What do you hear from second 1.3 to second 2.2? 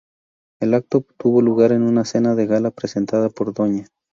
lugar en una